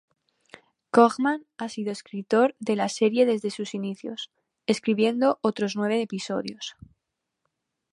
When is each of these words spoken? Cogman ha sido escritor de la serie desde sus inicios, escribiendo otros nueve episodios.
Cogman 0.89 1.43
ha 1.59 1.69
sido 1.69 1.91
escritor 1.91 2.55
de 2.59 2.75
la 2.75 2.89
serie 2.89 3.27
desde 3.27 3.51
sus 3.51 3.75
inicios, 3.75 4.31
escribiendo 4.65 5.37
otros 5.43 5.75
nueve 5.75 6.01
episodios. 6.01 6.75